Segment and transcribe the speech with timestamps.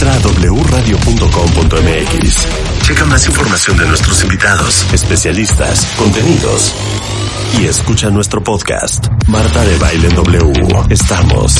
[0.00, 0.18] Entra a
[0.52, 2.46] wradio.com.mx.
[2.86, 6.72] Checa más información de nuestros invitados, especialistas, contenidos
[7.60, 9.08] y escucha nuestro podcast.
[9.26, 10.52] Marta de Baile en W.
[10.90, 11.56] Estamos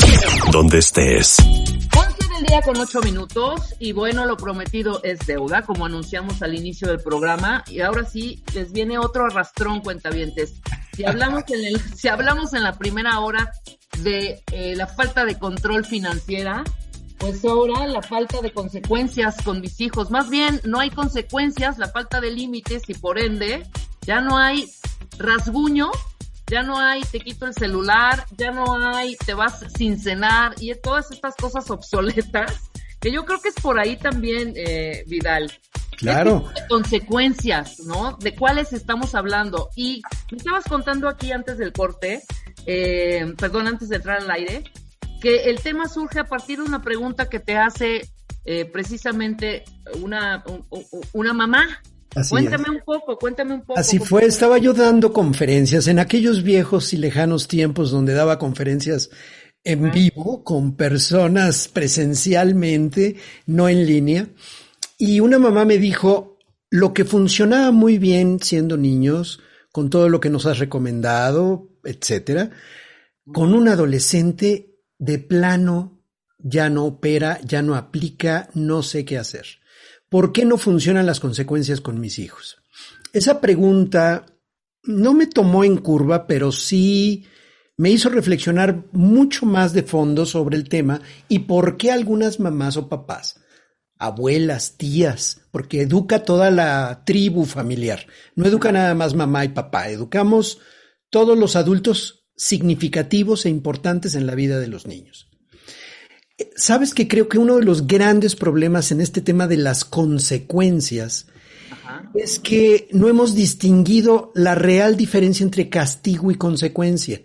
[0.52, 1.38] donde estés.
[1.40, 6.54] 11 del día con 8 minutos y bueno, lo prometido es deuda, como anunciamos al
[6.54, 10.60] inicio del programa y ahora sí les viene otro arrastrón cuentavientes.
[10.94, 13.50] Si hablamos en el, si hablamos en la primera hora
[13.98, 16.62] de eh, la falta de control financiera,
[17.18, 20.10] pues ahora la falta de consecuencias con mis hijos.
[20.10, 23.66] Más bien, no hay consecuencias, la falta de límites y por ende
[24.02, 24.70] ya no hay
[25.18, 25.90] rasguño,
[26.46, 30.74] ya no hay te quito el celular, ya no hay te vas sin cenar y
[30.76, 35.52] todas estas cosas obsoletas que yo creo que es por ahí también, eh, Vidal.
[35.98, 36.44] Claro.
[36.68, 38.16] consecuencias, ¿no?
[38.20, 39.68] De cuáles estamos hablando.
[39.74, 42.22] Y me estabas contando aquí antes del corte,
[42.66, 44.62] eh, perdón, antes de entrar al aire,
[45.20, 48.08] que el tema surge a partir de una pregunta que te hace
[48.44, 49.64] eh, precisamente
[50.00, 50.44] una,
[51.12, 51.66] una mamá.
[52.30, 53.78] cuéntame un poco, cuéntame un poco.
[53.78, 59.10] Así fue, estaba yo dando conferencias en aquellos viejos y lejanos tiempos donde daba conferencias
[59.64, 64.28] en vivo con personas presencialmente, no en línea.
[64.96, 66.38] Y una mamá me dijo,
[66.70, 69.40] lo que funcionaba muy bien siendo niños,
[69.72, 72.50] con todo lo que nos has recomendado, etcétera,
[73.32, 76.02] con un adolescente de plano
[76.38, 79.46] ya no opera, ya no aplica, no sé qué hacer.
[80.08, 82.58] ¿Por qué no funcionan las consecuencias con mis hijos?
[83.12, 84.26] Esa pregunta
[84.84, 87.26] no me tomó en curva, pero sí
[87.76, 92.76] me hizo reflexionar mucho más de fondo sobre el tema y por qué algunas mamás
[92.76, 93.40] o papás,
[93.98, 99.90] abuelas, tías, porque educa toda la tribu familiar, no educa nada más mamá y papá,
[99.90, 100.58] educamos
[101.10, 105.28] todos los adultos significativos e importantes en la vida de los niños.
[106.54, 111.26] Sabes que creo que uno de los grandes problemas en este tema de las consecuencias
[112.14, 117.22] es que no hemos distinguido la real diferencia entre castigo y consecuencia.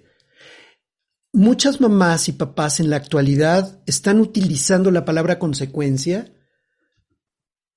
[1.32, 6.34] Muchas mamás y papás en la actualidad están utilizando la palabra consecuencia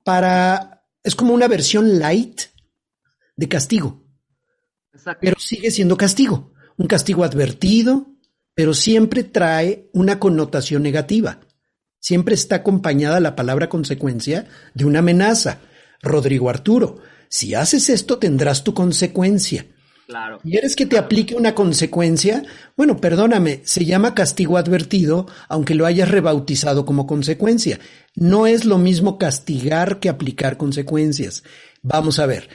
[0.04, 0.84] para...
[1.02, 2.40] es como una versión light
[3.36, 4.06] de castigo,
[5.20, 8.06] pero sigue siendo castigo un castigo advertido,
[8.54, 11.40] pero siempre trae una connotación negativa.
[12.00, 15.58] Siempre está acompañada la palabra consecuencia de una amenaza.
[16.02, 16.98] Rodrigo Arturo,
[17.28, 19.66] si haces esto tendrás tu consecuencia.
[20.06, 20.38] Claro.
[20.40, 22.44] ¿Quieres que te aplique una consecuencia?
[22.76, 27.80] Bueno, perdóname, se llama castigo advertido, aunque lo hayas rebautizado como consecuencia.
[28.14, 31.42] No es lo mismo castigar que aplicar consecuencias.
[31.82, 32.48] Vamos a ver.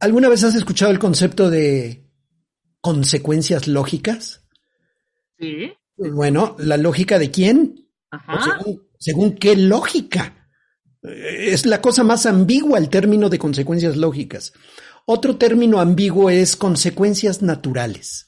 [0.00, 2.07] ¿Alguna vez has escuchado el concepto de
[2.80, 4.44] consecuencias lógicas?
[5.38, 5.72] Sí.
[5.96, 7.88] Bueno, ¿la lógica de quién?
[8.10, 8.58] Ajá.
[8.98, 10.48] Según, qué lógica?
[11.02, 14.52] Eh, es la cosa más ambigua el término de consecuencias lógicas.
[15.06, 18.26] Otro término ambiguo es consecuencias naturales.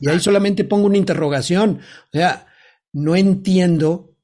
[0.00, 1.80] Y ahí solamente pongo una interrogación.
[2.06, 2.46] O sea,
[2.92, 4.16] no entiendo,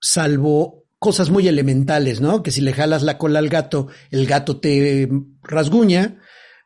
[0.00, 2.42] salvo cosas muy elementales, ¿no?
[2.42, 5.08] Que si le jalas la cola al gato, el gato te
[5.42, 6.20] rasguña,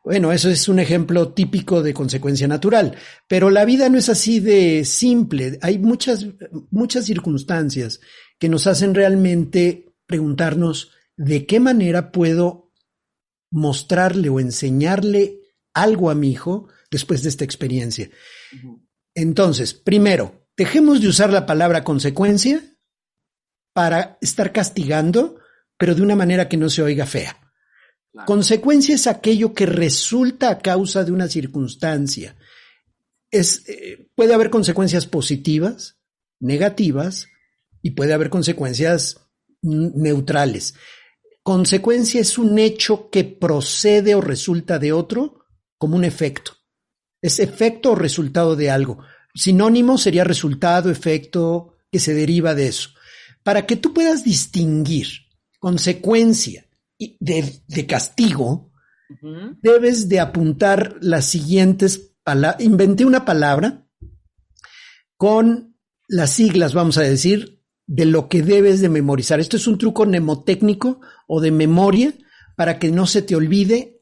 [0.05, 2.95] bueno, eso es un ejemplo típico de consecuencia natural,
[3.27, 5.57] pero la vida no es así de simple.
[5.63, 6.27] Hay muchas,
[6.69, 7.99] muchas circunstancias
[8.37, 12.71] que nos hacen realmente preguntarnos de qué manera puedo
[13.49, 15.39] mostrarle o enseñarle
[15.73, 18.11] algo a mi hijo después de esta experiencia.
[19.15, 22.61] Entonces, primero, dejemos de usar la palabra consecuencia
[23.73, 25.39] para estar castigando,
[25.79, 27.44] pero de una manera que no se oiga fea.
[28.25, 32.37] Consecuencia es aquello que resulta a causa de una circunstancia.
[33.31, 35.97] Eh, puede haber consecuencias positivas,
[36.39, 37.27] negativas,
[37.81, 39.27] y puede haber consecuencias
[39.61, 40.75] neutrales.
[41.43, 45.45] Consecuencia es un hecho que procede o resulta de otro
[45.77, 46.53] como un efecto.
[47.21, 49.03] Es efecto o resultado de algo.
[49.35, 52.89] Sinónimo sería resultado, efecto, que se deriva de eso.
[53.43, 55.07] Para que tú puedas distinguir
[55.59, 56.65] consecuencia
[56.97, 58.71] de, castigo,
[59.61, 62.63] debes de apuntar las siguientes palabras.
[62.63, 63.87] Inventé una palabra
[65.17, 65.77] con
[66.07, 69.39] las siglas, vamos a decir, de lo que debes de memorizar.
[69.39, 72.13] Esto es un truco mnemotécnico o de memoria
[72.55, 74.01] para que no se te olvide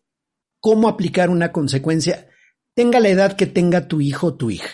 [0.60, 2.30] cómo aplicar una consecuencia,
[2.74, 4.70] tenga la edad que tenga tu hijo o tu hija.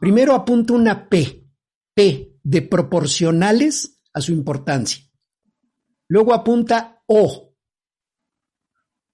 [0.00, 1.46] Primero apunta una P,
[1.94, 5.04] P de proporcionales a su importancia.
[6.08, 7.54] Luego apunta o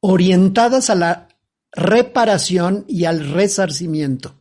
[0.01, 1.29] orientadas a la
[1.73, 4.41] reparación y al resarcimiento.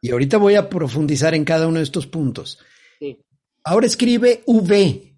[0.00, 2.58] Y ahorita voy a profundizar en cada uno de estos puntos.
[3.64, 5.16] Ahora escribe V,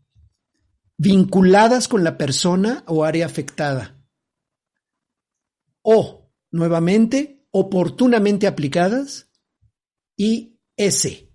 [0.96, 4.02] vinculadas con la persona o área afectada.
[5.82, 9.28] O, nuevamente, oportunamente aplicadas.
[10.16, 11.30] Y S,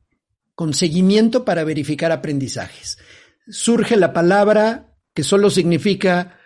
[0.53, 2.97] con seguimiento para verificar aprendizajes.
[3.47, 6.37] Surge la palabra que solo significa,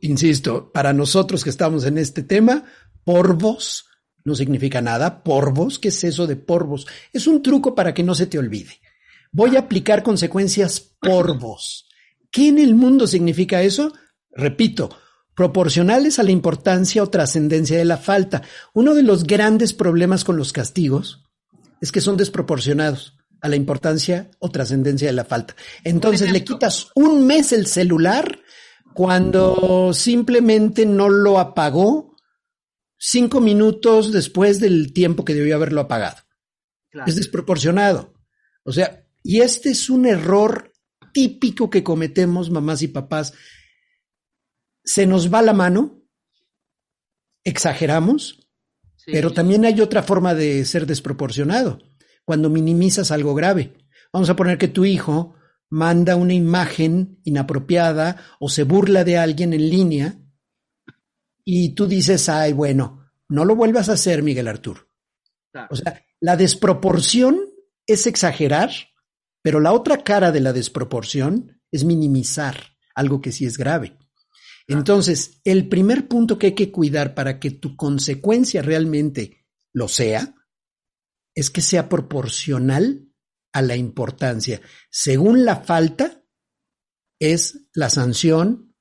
[0.00, 2.64] insisto, para nosotros que estamos en este tema,
[3.04, 3.84] porvos,
[4.24, 5.22] no significa nada.
[5.22, 6.86] Porvos, ¿qué es eso de porvos?
[7.12, 8.80] Es un truco para que no se te olvide.
[9.30, 11.88] Voy a aplicar consecuencias porvos.
[12.30, 13.92] ¿Qué en el mundo significa eso?
[14.30, 14.88] Repito,
[15.34, 18.42] proporcionales a la importancia o trascendencia de la falta.
[18.72, 21.24] Uno de los grandes problemas con los castigos
[21.82, 25.54] es que son desproporcionados a la importancia o trascendencia de la falta.
[25.84, 28.40] Entonces le quitas un mes el celular
[28.94, 32.16] cuando simplemente no lo apagó
[32.96, 36.18] cinco minutos después del tiempo que debió haberlo apagado.
[37.04, 38.14] Es desproporcionado.
[38.64, 40.72] O sea, y este es un error
[41.12, 43.34] típico que cometemos mamás y papás.
[44.84, 46.02] Se nos va la mano,
[47.42, 48.48] exageramos,
[49.06, 51.80] pero también hay otra forma de ser desproporcionado,
[52.24, 53.74] cuando minimizas algo grave.
[54.12, 55.34] Vamos a poner que tu hijo
[55.70, 60.18] manda una imagen inapropiada o se burla de alguien en línea
[61.44, 64.88] y tú dices, ay, bueno, no lo vuelvas a hacer, Miguel Arturo.
[65.70, 67.40] O sea, la desproporción
[67.86, 68.70] es exagerar,
[69.42, 72.56] pero la otra cara de la desproporción es minimizar
[72.94, 73.98] algo que sí es grave.
[74.68, 80.34] Entonces, el primer punto que hay que cuidar para que tu consecuencia realmente lo sea,
[81.34, 83.08] es que sea proporcional
[83.52, 84.60] a la importancia.
[84.90, 86.22] Según la falta,
[87.18, 88.74] es la sanción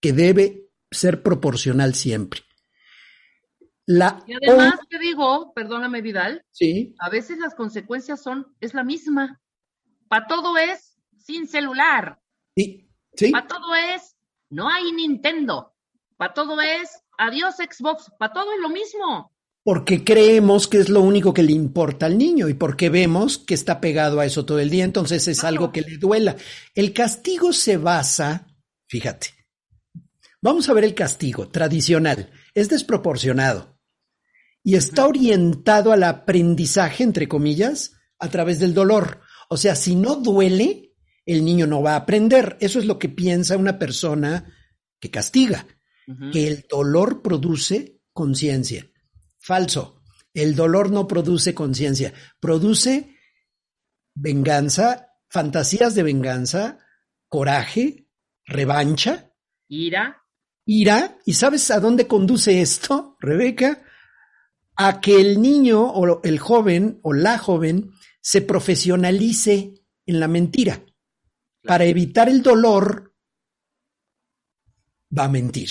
[0.00, 2.40] que debe ser proporcional siempre.
[3.86, 6.94] La y además te digo, perdóname Vidal, sí.
[6.98, 9.42] a veces las consecuencias son, es la misma.
[10.08, 12.20] Para todo es sin celular.
[12.56, 13.30] Sí, sí.
[13.30, 14.16] Para todo es,
[14.50, 15.74] no hay Nintendo.
[16.16, 18.10] Para todo es, adiós Xbox.
[18.18, 19.33] Para todo es lo mismo.
[19.64, 23.54] Porque creemos que es lo único que le importa al niño y porque vemos que
[23.54, 26.36] está pegado a eso todo el día, entonces es algo que le duela.
[26.74, 28.46] El castigo se basa,
[28.86, 29.28] fíjate,
[30.44, 32.30] Vamos a ver el castigo tradicional.
[32.52, 33.80] Es desproporcionado
[34.62, 39.22] y está orientado al aprendizaje, entre comillas, a través del dolor.
[39.48, 40.92] O sea, si no duele,
[41.24, 42.58] el niño no va a aprender.
[42.60, 44.52] Eso es lo que piensa una persona
[45.00, 45.66] que castiga,
[46.30, 48.90] que el dolor produce conciencia.
[49.44, 50.02] Falso.
[50.32, 53.16] El dolor no produce conciencia, produce
[54.14, 56.78] venganza, fantasías de venganza,
[57.28, 58.08] coraje,
[58.46, 59.32] revancha.
[59.68, 60.24] Ira
[60.66, 63.82] ira, ¿y sabes a dónde conduce esto, Rebeca?
[64.76, 69.74] A que el niño o el joven o la joven se profesionalice
[70.06, 70.84] en la mentira.
[71.62, 73.14] Para evitar el dolor,
[75.16, 75.70] va a mentir.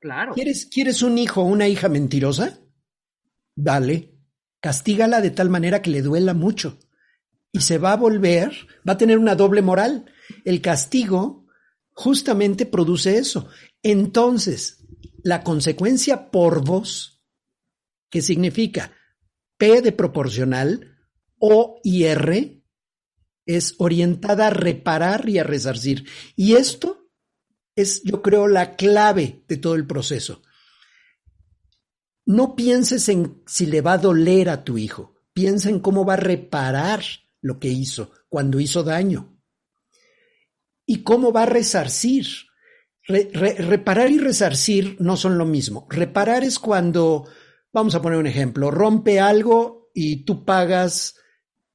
[0.00, 0.32] Claro.
[0.34, 2.60] ¿Quieres, ¿Quieres un hijo o una hija mentirosa?
[3.56, 4.14] Dale,
[4.60, 6.78] castígala de tal manera que le duela mucho.
[7.50, 8.52] Y se va a volver,
[8.86, 10.04] va a tener una doble moral.
[10.44, 11.46] El castigo
[11.92, 13.48] justamente produce eso.
[13.82, 14.84] Entonces,
[15.22, 17.24] la consecuencia por vos,
[18.10, 18.92] que significa
[19.56, 20.98] P de proporcional,
[21.38, 22.62] O y R,
[23.46, 26.06] es orientada a reparar y a resarcir.
[26.34, 27.08] Y esto
[27.74, 30.42] es, yo creo, la clave de todo el proceso.
[32.26, 36.14] No pienses en si le va a doler a tu hijo, piensa en cómo va
[36.14, 37.02] a reparar
[37.40, 39.40] lo que hizo cuando hizo daño
[40.84, 42.26] y cómo va a resarcir
[43.08, 45.86] reparar y resarcir no son lo mismo.
[45.88, 47.28] Reparar es cuando,
[47.72, 51.16] vamos a poner un ejemplo, rompe algo y tú pagas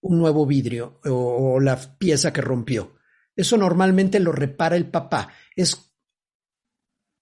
[0.02, 2.96] un nuevo vidrio o, la pieza que rompió.
[3.36, 5.30] Eso normalmente lo repara el papá.
[5.56, 5.91] Es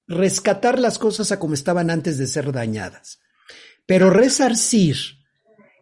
[0.10, 3.20] rescatar las cosas a como estaban antes de ser dañadas.
[3.86, 4.98] Pero resarcir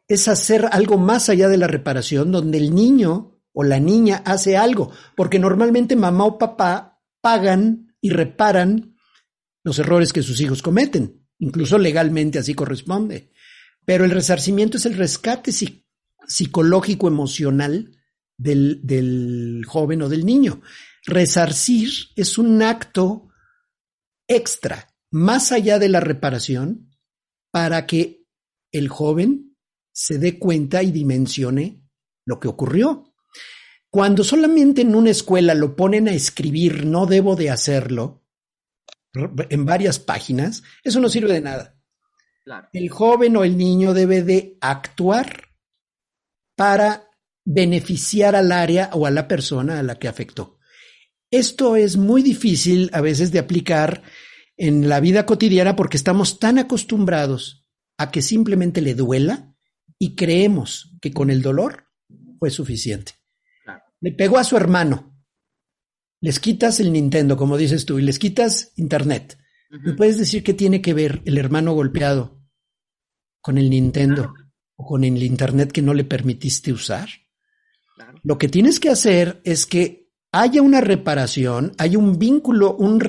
[0.08, 4.56] es hacer algo más allá de la reparación, donde el niño o la niña hace
[4.56, 8.96] algo, porque normalmente mamá o papá pagan y reparan
[9.64, 11.26] los errores que sus hijos cometen.
[11.40, 13.32] Incluso legalmente así corresponde.
[13.86, 15.52] Pero el resarcimiento es el rescate
[16.28, 17.98] psicológico emocional
[18.38, 20.62] del, joven o del niño.
[21.06, 23.27] Resarcir es un acto
[24.28, 26.92] extra, más allá de la reparación,
[27.52, 28.26] para que
[28.72, 29.58] el joven
[29.92, 31.82] se dé cuenta y dimensione
[32.26, 33.14] lo que ocurrió.
[33.90, 38.24] Cuando solamente en una escuela lo ponen a escribir, no debo de hacerlo,
[39.14, 41.80] en varias páginas, eso no sirve de nada.
[42.74, 45.50] El joven o el niño debe de actuar
[46.56, 47.10] para
[47.44, 50.57] beneficiar al área o a la persona a la que afectó.
[51.32, 54.04] Esto es muy difícil a veces de aplicar
[54.56, 57.66] en la vida cotidiana porque estamos tan acostumbrados
[57.98, 59.54] a que simplemente le duela
[60.00, 61.88] y creemos que con el dolor
[62.40, 63.14] fue suficiente.
[64.00, 65.16] Le pegó a su hermano.
[66.22, 69.38] Les quitas el Nintendo, como dices tú, y les quitas Internet.
[69.70, 72.42] ¿Me puedes decir qué tiene que ver el hermano golpeado
[73.42, 74.34] con el Nintendo
[74.76, 77.10] o con el Internet que no le permitiste usar?
[78.24, 83.02] Lo que tienes que hacer es que haya una reparación, haya un vínculo, un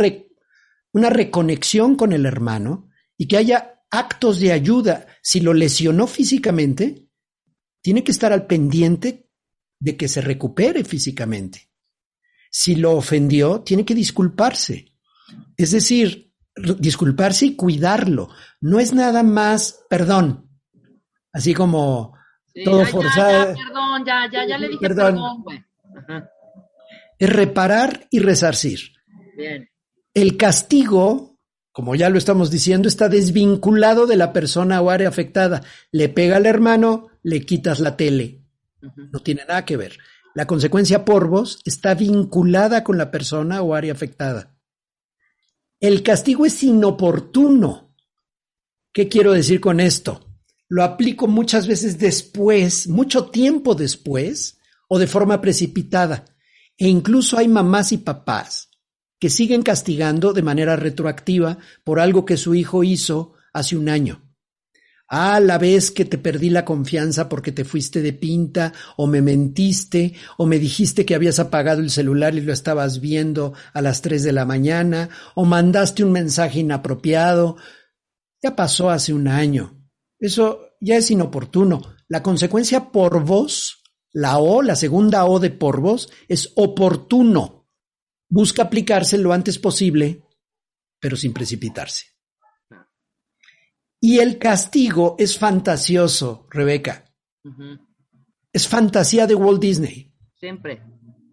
[0.92, 5.06] una reconexión con el hermano y que haya actos de ayuda.
[5.22, 7.08] Si lo lesionó físicamente,
[7.82, 9.28] tiene que estar al pendiente
[9.80, 11.70] de que se recupere físicamente.
[12.50, 14.92] Si lo ofendió, tiene que disculparse.
[15.56, 16.32] Es decir,
[16.78, 18.30] disculparse y cuidarlo.
[18.60, 20.48] No es nada más perdón.
[21.32, 22.14] Así como
[22.64, 23.54] todo forzado.
[23.54, 25.44] perdón, ya, ya, ya le dije perdón,
[27.18, 28.92] Es reparar y resarcir.
[29.36, 29.68] Bien.
[30.14, 31.38] El castigo,
[31.72, 35.62] como ya lo estamos diciendo, está desvinculado de la persona o área afectada.
[35.92, 38.42] Le pega al hermano, le quitas la tele.
[38.80, 39.98] No tiene nada que ver.
[40.34, 44.56] La consecuencia por vos está vinculada con la persona o área afectada.
[45.80, 47.94] El castigo es inoportuno.
[48.92, 50.28] ¿Qué quiero decir con esto?
[50.68, 54.58] Lo aplico muchas veces después, mucho tiempo después,
[54.88, 56.24] o de forma precipitada.
[56.78, 58.70] E incluso hay mamás y papás
[59.18, 64.28] que siguen castigando de manera retroactiva por algo que su hijo hizo hace un año.
[65.10, 69.22] Ah, la vez que te perdí la confianza porque te fuiste de pinta, o me
[69.22, 74.02] mentiste, o me dijiste que habías apagado el celular y lo estabas viendo a las
[74.02, 77.56] tres de la mañana, o mandaste un mensaje inapropiado.
[78.42, 79.82] Ya pasó hace un año.
[80.20, 81.80] Eso ya es inoportuno.
[82.06, 83.77] La consecuencia por vos,
[84.12, 87.68] la O, la segunda O de por vos, es oportuno.
[88.28, 90.22] Busca aplicarse lo antes posible,
[91.00, 92.06] pero sin precipitarse.
[94.00, 97.04] Y el castigo es fantasioso, Rebeca.
[98.52, 100.14] Es fantasía de Walt Disney.
[100.38, 100.82] Siempre.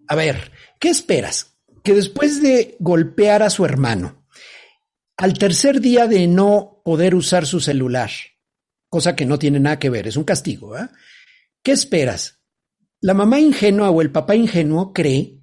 [0.08, 1.58] A ver, ¿qué esperas?
[1.84, 4.26] Que después de golpear a su hermano,
[5.18, 8.10] al tercer día de no poder usar su celular,
[8.90, 10.90] cosa que no tiene nada que ver, es un castigo, ¿eh?
[11.64, 12.35] ¿Qué esperas?
[13.06, 15.40] La mamá ingenua o el papá ingenuo cree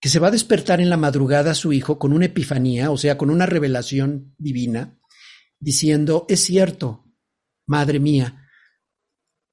[0.00, 2.96] que se va a despertar en la madrugada a su hijo con una epifanía, o
[2.96, 4.98] sea, con una revelación divina,
[5.60, 7.04] diciendo, es cierto,
[7.66, 8.48] madre mía,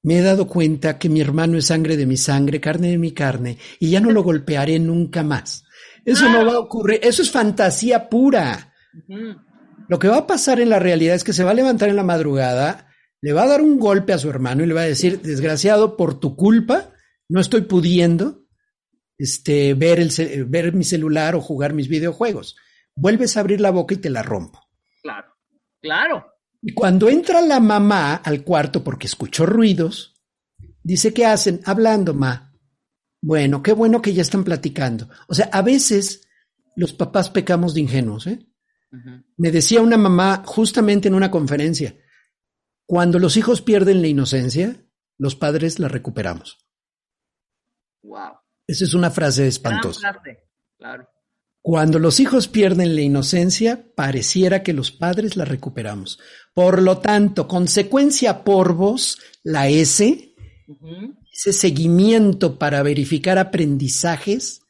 [0.02, 3.12] me he dado cuenta que mi hermano es sangre de mi sangre, carne de mi
[3.12, 5.64] carne, y ya no lo golpearé nunca más.
[6.06, 8.72] Eso no va a ocurrir, eso es fantasía pura.
[9.90, 11.96] Lo que va a pasar en la realidad es que se va a levantar en
[11.96, 12.88] la madrugada,
[13.20, 15.98] le va a dar un golpe a su hermano y le va a decir, desgraciado,
[15.98, 16.94] por tu culpa,
[17.28, 18.46] no estoy pudiendo
[19.18, 22.56] este, ver, el, ver mi celular o jugar mis videojuegos.
[22.94, 24.60] Vuelves a abrir la boca y te la rompo.
[25.02, 25.34] Claro.
[25.80, 26.26] Claro.
[26.62, 30.14] Y cuando entra la mamá al cuarto porque escuchó ruidos,
[30.82, 31.60] dice, ¿qué hacen?
[31.64, 32.52] Hablando, ma.
[33.22, 35.08] Bueno, qué bueno que ya están platicando.
[35.28, 36.28] O sea, a veces
[36.76, 38.26] los papás pecamos de ingenuos.
[38.26, 38.46] ¿eh?
[39.36, 41.96] Me decía una mamá justamente en una conferencia,
[42.86, 44.76] cuando los hijos pierden la inocencia,
[45.18, 46.65] los padres la recuperamos.
[48.06, 48.38] Wow.
[48.66, 50.20] Esa es una frase espantosa.
[50.78, 51.08] Claro.
[51.60, 56.20] Cuando los hijos pierden la inocencia, pareciera que los padres la recuperamos.
[56.54, 60.34] Por lo tanto, consecuencia por vos, la S,
[61.32, 64.62] ese seguimiento para verificar aprendizajes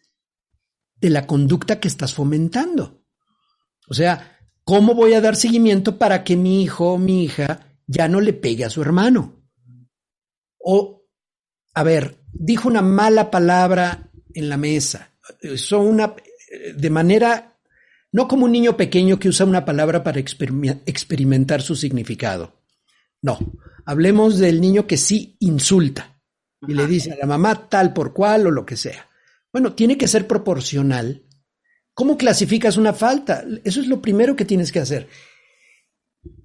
[0.97, 3.05] de la conducta que estás fomentando.
[3.89, 8.09] O sea, ¿cómo voy a dar seguimiento para que mi hijo o mi hija ya
[8.09, 9.45] no le pegue a su hermano?
[10.59, 11.07] O,
[11.75, 15.11] a ver, dijo una mala palabra en la mesa.
[15.57, 16.15] Son una,
[16.77, 17.59] de manera,
[18.13, 22.55] no como un niño pequeño que usa una palabra para experimentar su significado.
[23.23, 23.39] No,
[23.85, 26.21] hablemos del niño que sí insulta
[26.67, 29.09] y le dice a la mamá tal por cual o lo que sea.
[29.53, 31.25] Bueno, tiene que ser proporcional.
[31.95, 33.45] ¿Cómo clasificas una falta?
[33.65, 35.09] Eso es lo primero que tienes que hacer.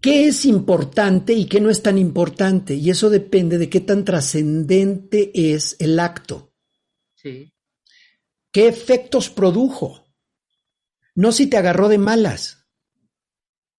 [0.01, 2.73] ¿Qué es importante y qué no es tan importante?
[2.73, 6.53] Y eso depende de qué tan trascendente es el acto.
[7.15, 7.53] Sí.
[8.51, 10.07] ¿Qué efectos produjo?
[11.15, 12.67] No si te agarró de malas.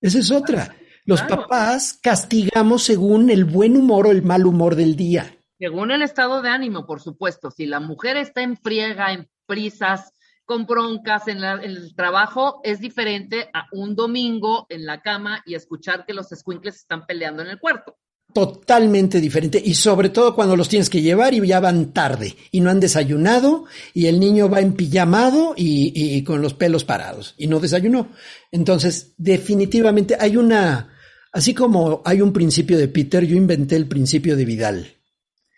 [0.01, 0.77] Esa es otra.
[1.05, 5.37] Los papás castigamos según el buen humor o el mal humor del día.
[5.59, 7.51] Según el estado de ánimo, por supuesto.
[7.51, 10.12] Si la mujer está en friega, en prisas,
[10.45, 16.05] con broncas en, el trabajo, es diferente a un domingo en la cama y escuchar
[16.05, 17.97] que los squinkles están peleando en el cuarto.
[18.35, 22.61] totalmente diferente y sobre todo cuando los tienes que llevar y ya van tarde y
[22.61, 27.35] no han desayunado y el niño va en pijamado y, y, con los pelos parados
[27.37, 28.09] y no desayunó.
[28.51, 30.95] Entonces, definitivamente hay una,
[31.31, 34.97] así como hay un principio de Peter, yo inventé el principio de Vidal.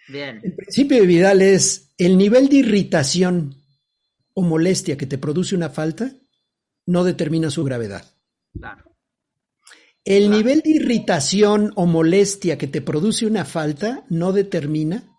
[0.08, 0.40] Bien.
[0.42, 3.63] El principio de Vidal es el nivel de irritación
[4.34, 6.12] o molestia que te produce una falta
[6.86, 8.04] no determina su gravedad.
[8.52, 8.94] Claro.
[10.04, 15.18] El nivel de irritación o molestia que te produce una falta no determina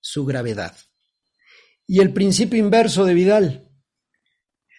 [0.00, 0.76] su gravedad.
[1.86, 3.70] Y el principio inverso de Vidal.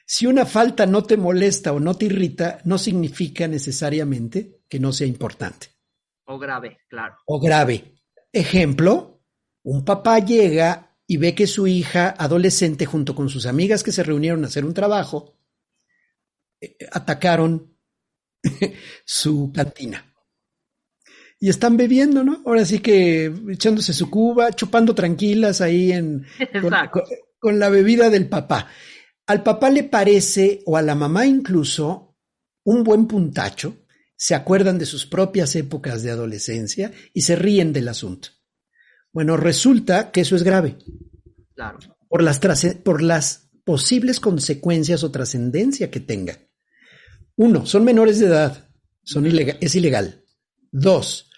[0.05, 4.93] Si una falta no te molesta o no te irrita, no significa necesariamente que no
[4.93, 5.67] sea importante.
[6.25, 7.15] O grave, claro.
[7.25, 7.95] O grave.
[8.31, 9.23] Ejemplo,
[9.63, 14.03] un papá llega y ve que su hija adolescente junto con sus amigas que se
[14.03, 15.39] reunieron a hacer un trabajo,
[16.59, 17.73] eh, atacaron
[19.05, 20.13] su cantina.
[21.39, 22.41] Y están bebiendo, ¿no?
[22.45, 26.25] Ahora sí que echándose su cuba, chupando tranquilas ahí en,
[27.39, 28.67] con, la bebida del papá.
[29.27, 32.17] Al papá le parece, o a la mamá incluso,
[32.63, 33.85] un buen puntacho,
[34.15, 38.29] se acuerdan de sus propias épocas de adolescencia y se ríen del asunto.
[39.13, 40.77] Bueno, resulta que eso es grave.
[41.55, 41.79] Claro.
[42.07, 42.39] Por las,
[42.83, 46.37] por las posibles consecuencias o trascendencia que tenga.
[47.35, 48.69] Uno, son menores de edad,
[49.03, 50.23] son es ilegal.
[50.71, 51.29] Dos,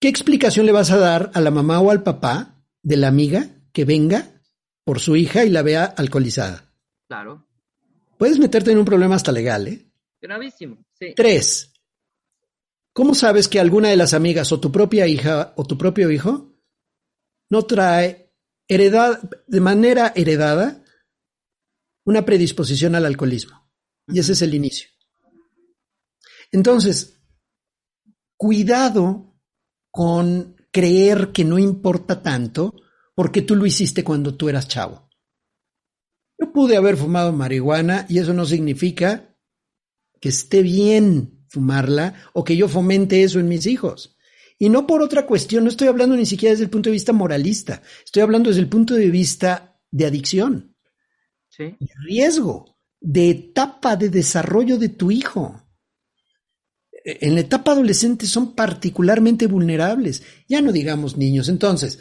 [0.00, 3.48] ¿qué explicación le vas a dar a la mamá o al papá de la amiga
[3.72, 4.42] que venga
[4.84, 6.72] por su hija y la vea alcoholizada?
[7.06, 7.46] Claro.
[8.18, 9.86] Puedes meterte en un problema hasta legal, ¿eh?
[10.20, 11.14] Gravísimo, sí.
[11.16, 11.69] Tres,
[12.92, 16.54] ¿cómo sabes que alguna de las amigas o tu propia hija o tu propio hijo
[17.48, 18.32] no trae
[18.68, 20.84] de manera heredada
[22.04, 23.70] una predisposición al alcoholismo?
[24.08, 24.88] Y ese es el inicio.
[26.52, 27.20] Entonces,
[28.36, 29.38] cuidado
[29.90, 32.74] con creer que no importa tanto
[33.14, 35.08] porque tú lo hiciste cuando tú eras chavo.
[36.38, 39.36] Yo pude haber fumado marihuana y eso no significa
[40.20, 44.16] que esté bien fumarla o que yo fomente eso en mis hijos.
[44.58, 47.12] Y no por otra cuestión, no estoy hablando ni siquiera desde el punto de vista
[47.12, 50.76] moralista, estoy hablando desde el punto de vista de adicción.
[51.48, 51.76] Sí.
[52.04, 55.66] Riesgo de etapa de desarrollo de tu hijo.
[57.02, 61.48] En la etapa adolescente son particularmente vulnerables, ya no digamos niños.
[61.48, 61.98] Entonces,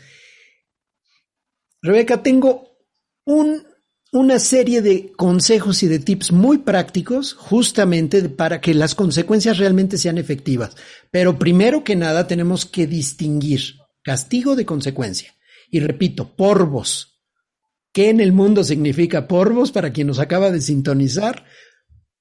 [1.82, 2.78] Rebeca, tengo
[3.24, 3.66] un,
[4.12, 9.98] una serie de consejos y de tips muy prácticos justamente para que las consecuencias realmente
[9.98, 10.76] sean efectivas.
[11.12, 15.36] Pero primero que nada tenemos que distinguir castigo de consecuencia.
[15.69, 17.19] Y repito, porvos,
[17.91, 21.45] ¿Qué en el mundo significa porvos para quien nos acaba de sintonizar?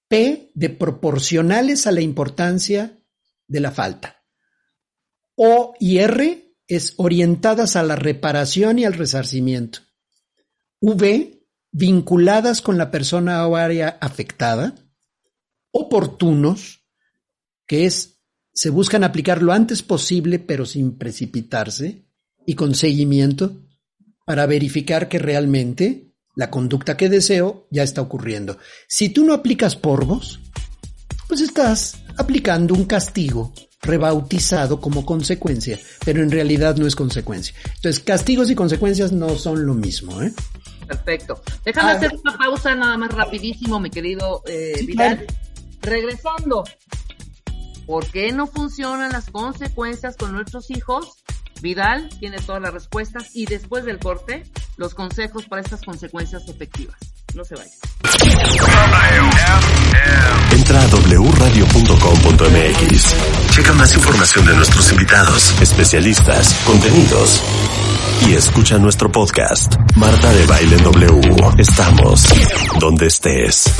[0.09, 2.98] P de proporcionales a la importancia
[3.46, 4.24] de la falta.
[5.37, 9.81] O y R es orientadas a la reparación y al resarcimiento.
[10.81, 11.38] V
[11.70, 14.74] vinculadas con la persona o área afectada.
[15.70, 16.85] Oportunos,
[17.66, 18.18] que es
[18.52, 22.09] se buscan aplicar lo antes posible pero sin precipitarse
[22.44, 23.57] y con seguimiento
[24.26, 28.59] para verificar que realmente la conducta que deseo ya está ocurriendo.
[28.88, 30.40] Si tú no aplicas porvos,
[31.28, 37.54] pues estás aplicando un castigo rebautizado como consecuencia, pero en realidad no es consecuencia.
[37.76, 40.20] Entonces, castigos y consecuencias no son lo mismo.
[40.20, 40.33] ¿eh?
[40.88, 41.42] Perfecto.
[41.64, 45.27] Déjame ah, hacer una pausa nada más rapidísimo, mi querido eh, Vidal.
[45.83, 46.64] Regresando,
[47.87, 51.22] ¿por qué no funcionan las consecuencias con nuestros hijos?
[51.61, 54.44] Vidal tiene todas las respuestas y después del corte,
[54.77, 56.96] los consejos para estas consecuencias efectivas.
[57.35, 57.73] No se vayan.
[60.53, 60.87] Entra a
[61.38, 63.14] wradio.com.mx.
[63.51, 67.43] Checa más información de nuestros invitados, especialistas, contenidos.
[68.27, 71.21] Y escucha nuestro podcast, Marta de Baile W.
[71.59, 72.27] Estamos
[72.81, 73.73] donde estés.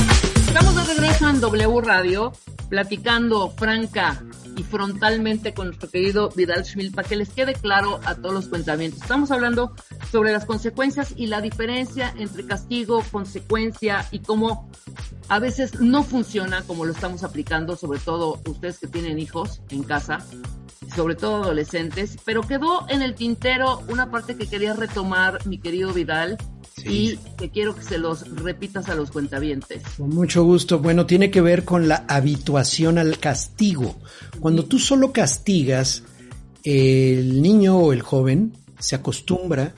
[0.47, 2.33] Estamos de regreso en W Radio,
[2.68, 4.22] platicando franca
[4.57, 8.48] y frontalmente con nuestro querido Vidal Schmil para que les quede claro a todos los
[8.48, 9.02] cuentamientos.
[9.02, 9.72] Estamos hablando
[10.11, 14.68] sobre las consecuencias y la diferencia entre castigo, consecuencia y cómo
[15.28, 19.83] a veces no funciona como lo estamos aplicando, sobre todo ustedes que tienen hijos en
[19.83, 20.18] casa,
[20.94, 25.92] sobre todo adolescentes, pero quedó en el tintero una parte que quería retomar mi querido
[25.92, 26.38] Vidal
[26.85, 29.83] y que quiero que se los repitas a los cuentavientes.
[29.97, 30.79] Con mucho gusto.
[30.79, 33.97] Bueno, tiene que ver con la habituación al castigo.
[34.41, 36.03] Cuando tú solo castigas,
[36.62, 39.75] el niño o el joven se acostumbra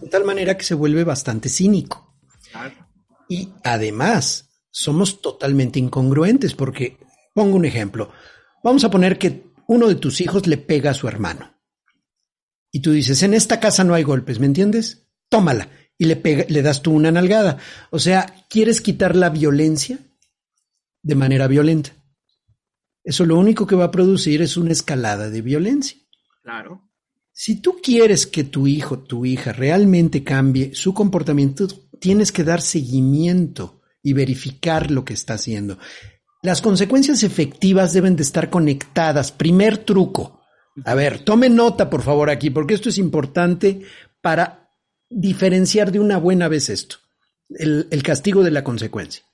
[0.00, 2.14] de tal manera que se vuelve bastante cínico.
[3.28, 6.98] Y además, somos totalmente incongruentes porque,
[7.34, 8.10] pongo un ejemplo,
[8.62, 11.54] vamos a poner que uno de tus hijos le pega a su hermano.
[12.70, 15.06] Y tú dices, en esta casa no hay golpes, ¿me entiendes?
[15.28, 15.70] Tómala.
[15.98, 17.58] Y le, le das tú una nalgada.
[17.90, 19.98] O sea, ¿quieres quitar la violencia
[21.02, 21.92] de manera violenta?
[23.02, 25.96] Eso lo único que va a producir es una escalada de violencia.
[26.42, 26.90] Claro.
[27.32, 31.68] Si tú quieres que tu hijo, tu hija realmente cambie su comportamiento,
[32.00, 35.78] tienes que dar seguimiento y verificar lo que está haciendo.
[36.42, 39.32] Las consecuencias efectivas deben de estar conectadas.
[39.32, 40.40] Primer truco.
[40.84, 43.82] A ver, tome nota por favor aquí, porque esto es importante
[44.20, 44.65] para
[45.08, 46.96] diferenciar de una buena vez esto,
[47.48, 49.24] el, castigo de la consecuencia.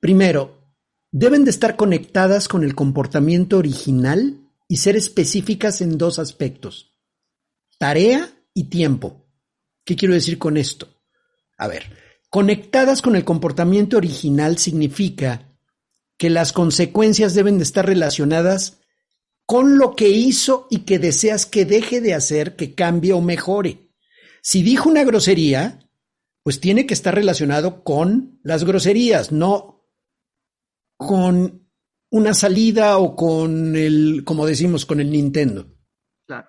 [0.00, 0.74] Primero,
[1.10, 6.94] deben de estar conectadas con el comportamiento original y ser específicas en dos aspectos,
[7.78, 9.26] tarea y tiempo.
[9.84, 10.88] ¿Qué quiero decir con esto?
[11.58, 11.84] A ver,
[12.30, 15.48] conectadas con el comportamiento original significa
[16.16, 18.78] que las consecuencias deben de estar relacionadas
[19.44, 23.81] con lo que hizo y que deseas que deje de hacer, que cambie o mejore.
[24.42, 25.88] Si dijo una grosería,
[26.42, 29.88] pues tiene que estar relacionado con las groserías, no
[30.96, 31.68] con
[32.10, 35.72] una salida o con el, como decimos, con el Nintendo.
[36.26, 36.48] Claro.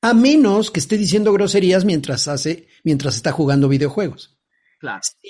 [0.00, 4.38] A menos que esté diciendo groserías mientras hace, mientras está jugando videojuegos.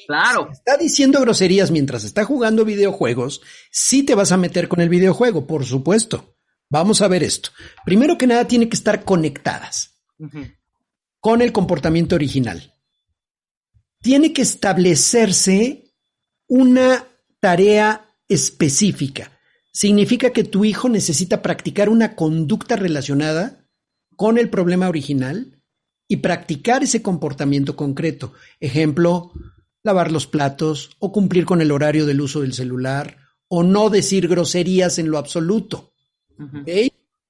[0.06, 3.40] Claro, está diciendo groserías mientras está jugando videojuegos,
[3.70, 6.36] sí te vas a meter con el videojuego, por supuesto.
[6.68, 7.50] Vamos a ver esto.
[7.84, 10.02] Primero que nada, tiene que estar conectadas
[11.24, 12.74] con el comportamiento original.
[14.02, 15.94] Tiene que establecerse
[16.46, 17.02] una
[17.40, 19.32] tarea específica.
[19.72, 23.66] Significa que tu hijo necesita practicar una conducta relacionada
[24.16, 25.62] con el problema original
[26.08, 28.34] y practicar ese comportamiento concreto.
[28.60, 29.32] Ejemplo,
[29.82, 33.16] lavar los platos o cumplir con el horario del uso del celular
[33.48, 35.94] o no decir groserías en lo absoluto.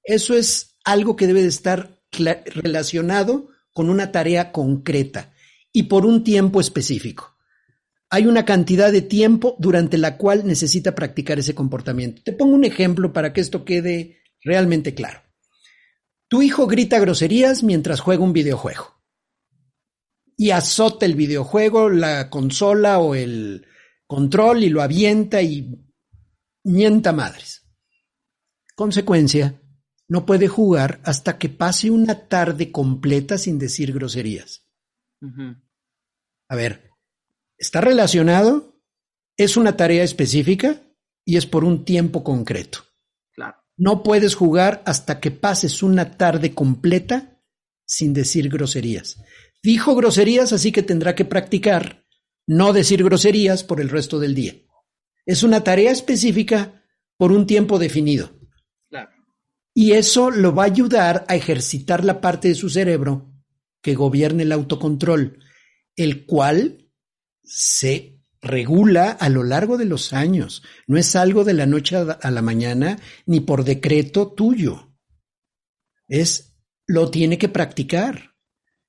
[0.03, 5.33] Eso es algo que debe de estar relacionado con una tarea concreta
[5.73, 7.35] y por un tiempo específico.
[8.09, 12.21] Hay una cantidad de tiempo durante la cual necesita practicar ese comportamiento.
[12.23, 15.19] Te pongo un ejemplo para que esto quede realmente claro.
[16.29, 18.95] Tu hijo grita groserías mientras juega un videojuego
[20.37, 23.67] y azota el videojuego, la consola o el
[24.07, 25.85] control y lo avienta y
[26.63, 27.63] mienta madres.
[28.73, 29.61] Consecuencia,
[30.07, 34.67] no puede jugar hasta que pase una tarde completa sin decir groserías.
[36.47, 36.91] A ver,
[37.57, 38.79] ¿está relacionado?
[39.37, 40.81] ¿Es una tarea específica?
[41.25, 42.79] Y es por un tiempo concreto.
[43.77, 47.41] No puedes jugar hasta que pases una tarde completa
[47.85, 49.21] sin decir groserías.
[49.61, 52.05] Dijo groserías, así que tendrá que practicar
[52.47, 54.55] no decir groserías por el resto del día.
[55.25, 56.83] Es una tarea específica
[57.17, 58.31] por un tiempo definido.
[59.77, 63.29] Y eso lo va a ayudar a ejercitar la parte de su cerebro
[63.81, 65.43] que gobierne el autocontrol,
[65.97, 66.89] el cual
[67.43, 70.63] se regula a lo largo de los años.
[70.87, 74.95] No es algo de la noche a la mañana ni por decreto tuyo.
[76.07, 76.55] Es
[76.87, 78.33] lo tiene que practicar.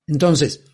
[0.06, 0.64] Entonces,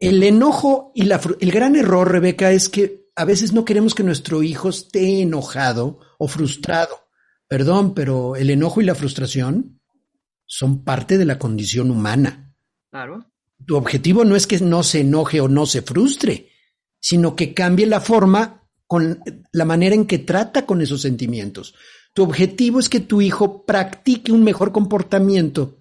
[0.00, 4.02] el enojo y la, el gran error, Rebeca, es que a veces no queremos que
[4.02, 7.07] nuestro hijo esté enojado o frustrado.
[7.48, 9.80] Perdón, pero el enojo y la frustración
[10.44, 12.54] son parte de la condición humana.
[12.90, 13.30] Claro.
[13.66, 16.48] Tu objetivo no es que no se enoje o no se frustre
[17.00, 19.20] sino que cambie la forma con
[19.52, 21.74] la manera en que trata con esos sentimientos.
[22.14, 25.76] Tu objetivo es que tu hijo practique un mejor comportamiento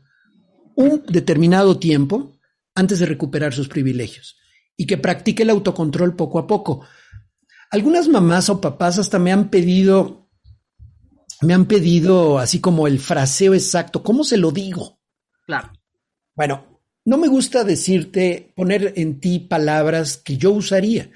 [0.75, 2.38] un determinado tiempo
[2.75, 4.38] antes de recuperar sus privilegios
[4.75, 6.86] y que practique el autocontrol poco a poco.
[7.71, 10.26] Algunas mamás o papás hasta me han pedido,
[11.41, 15.00] me han pedido así como el fraseo exacto, ¿cómo se lo digo?
[15.45, 15.71] Claro.
[16.36, 21.10] Bueno, no me gusta decirte, poner en ti palabras que yo usaría,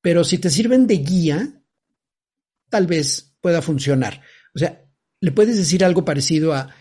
[0.00, 1.62] pero si te sirven de guía,
[2.68, 4.22] tal vez pueda funcionar.
[4.54, 4.84] O sea,
[5.20, 6.74] le puedes decir algo parecido a,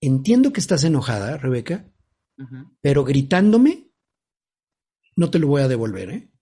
[0.00, 1.92] entiendo que estás enojada, Rebeca,
[2.80, 3.90] pero gritándome,
[5.16, 6.10] no te lo voy a devolver.
[6.10, 6.32] ¿eh?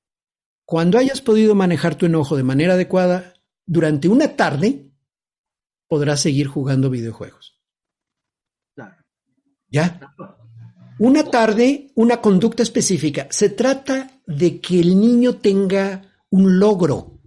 [0.65, 3.35] Cuando hayas podido manejar tu enojo de manera adecuada,
[3.67, 4.86] durante una tarde,
[5.89, 7.61] podrás seguir jugando videojuegos.
[8.75, 8.97] Claro.
[9.69, 10.01] ¿Ya?
[10.99, 13.27] Una tarde, una conducta específica.
[13.31, 17.21] Se trata de que el niño tenga un logro,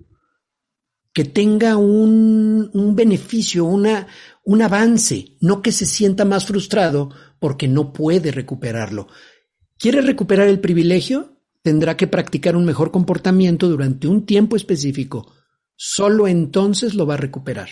[1.13, 4.07] que tenga un, beneficio, una,
[4.43, 9.07] un avance, no que se sienta más frustrado porque no puede recuperarlo.
[9.77, 11.37] ¿Quiere recuperar el privilegio?
[11.61, 15.31] Tendrá que practicar un mejor comportamiento durante un tiempo específico.
[15.75, 17.69] Solo entonces lo va a recuperar.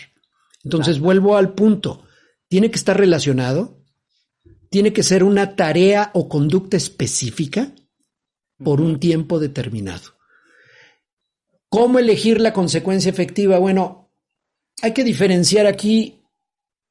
[0.68, 2.04] Entonces vuelvo al punto.
[2.48, 3.82] tiene que estar relacionado,
[4.68, 7.72] tiene que ser una tarea o conducta específica
[8.62, 10.18] por un tiempo determinado.
[11.70, 13.58] ¿Cómo elegir la consecuencia efectiva?
[13.58, 14.10] Bueno,
[14.82, 16.22] hay que diferenciar aquí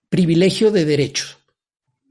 [0.09, 1.27] privilegio de derecho.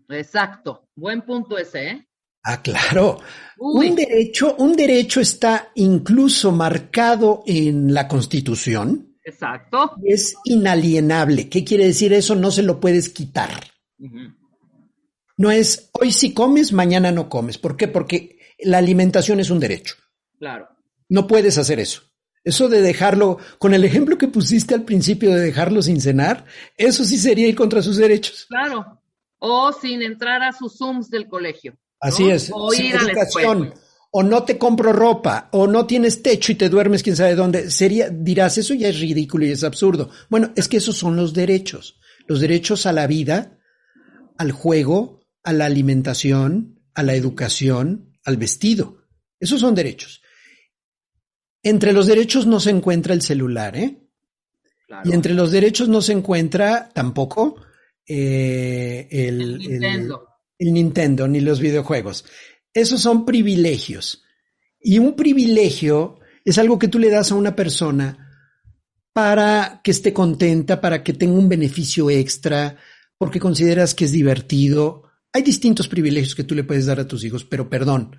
[0.08, 2.08] Exacto, buen punto ese, ¿eh?
[2.44, 3.18] Ah, claro.
[3.58, 9.05] Un derecho, un derecho está incluso marcado en la Constitución.
[9.26, 9.96] Exacto.
[10.04, 11.48] Es inalienable.
[11.48, 12.36] ¿Qué quiere decir eso?
[12.36, 13.50] No se lo puedes quitar.
[15.36, 17.58] No es hoy sí comes, mañana no comes.
[17.58, 17.88] ¿Por qué?
[17.88, 19.96] Porque la alimentación es un derecho.
[20.38, 20.68] Claro.
[21.08, 22.02] No puedes hacer eso.
[22.44, 26.44] Eso de dejarlo, con el ejemplo que pusiste al principio de dejarlo sin cenar,
[26.76, 28.46] eso sí sería ir contra sus derechos.
[28.48, 29.02] Claro.
[29.38, 31.76] O sin entrar a sus Zooms del colegio.
[31.98, 32.52] Así es.
[32.54, 33.74] O ir educación.
[34.18, 37.70] O no te compro ropa, o no tienes techo y te duermes quién sabe dónde.
[37.70, 40.08] Sería, dirás, eso ya es ridículo y es absurdo.
[40.30, 42.00] Bueno, es que esos son los derechos.
[42.26, 43.58] Los derechos a la vida,
[44.38, 49.02] al juego, a la alimentación, a la educación, al vestido.
[49.38, 50.22] Esos son derechos.
[51.62, 54.00] Entre los derechos no se encuentra el celular, ¿eh?
[55.04, 57.56] Y entre los derechos no se encuentra tampoco
[58.08, 60.26] eh, el, Nintendo.
[60.58, 62.24] el Nintendo ni los videojuegos.
[62.76, 64.22] Esos son privilegios.
[64.80, 68.22] Y un privilegio es algo que tú le das a una persona
[69.12, 72.76] para que esté contenta, para que tenga un beneficio extra,
[73.18, 75.04] porque consideras que es divertido.
[75.32, 78.16] Hay distintos privilegios que tú le puedes dar a tus hijos, pero perdón,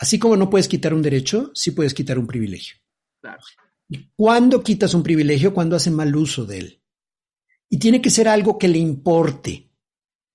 [0.00, 2.76] Así como no puedes quitar un derecho, sí puedes quitar un privilegio.
[3.20, 3.42] Claro.
[4.16, 5.52] ¿Cuándo quitas un privilegio?
[5.52, 6.82] Cuando hacen mal uso de él.
[7.68, 9.70] Y tiene que ser algo que le importe.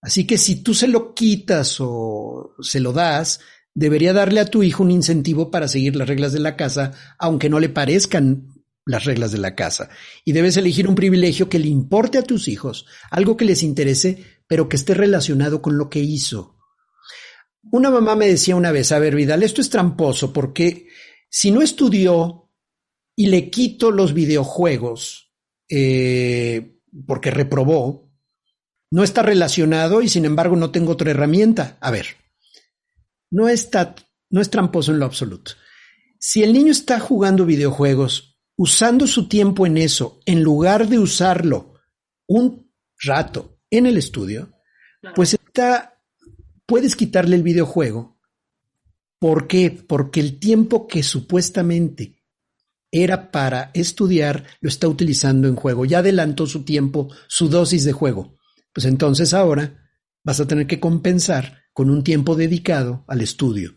[0.04, 3.40] Así que si tú se lo quitas o se lo das,
[3.76, 7.50] debería darle a tu hijo un incentivo para seguir las reglas de la casa, aunque
[7.50, 8.48] no le parezcan
[8.86, 9.90] las reglas de la casa.
[10.24, 14.24] Y debes elegir un privilegio que le importe a tus hijos, algo que les interese,
[14.48, 16.58] pero que esté relacionado con lo que hizo.
[17.72, 20.88] Una mamá me decía una vez, a ver, Vidal, esto es tramposo porque
[21.30, 22.52] si no estudió
[23.16, 25.34] y le quito los videojuegos
[25.70, 28.14] eh, porque reprobó,
[28.92, 31.78] no está relacionado y sin embargo no tengo otra herramienta.
[31.82, 32.06] A ver,
[33.36, 33.96] no está,
[34.30, 35.52] no es tramposo en lo absoluto.
[36.18, 41.74] Si el niño está jugando videojuegos, usando su tiempo en eso, en lugar de usarlo
[42.28, 44.54] un rato en el estudio,
[45.16, 46.00] pues está
[46.66, 48.18] puedes quitarle el videojuego.
[49.20, 49.70] ¿Por qué?
[49.86, 52.24] Porque el tiempo que supuestamente
[52.92, 55.84] era para estudiar lo está utilizando en juego.
[55.84, 58.38] Ya adelantó su tiempo, su dosis de juego.
[58.74, 59.90] Pues entonces ahora
[60.24, 63.76] vas a tener que compensar con un tiempo dedicado al estudio.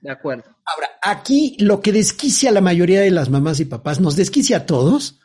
[0.00, 0.44] De acuerdo.
[0.64, 4.58] Ahora, aquí lo que desquicia a la mayoría de las mamás y papás, nos desquicia
[4.58, 5.18] a todos,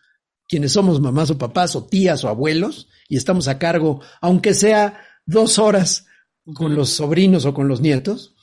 [0.47, 4.99] quienes somos mamás o papás o tías o abuelos, y estamos a cargo, aunque sea
[5.27, 6.07] dos horas
[6.55, 8.35] con los sobrinos o con los nietos,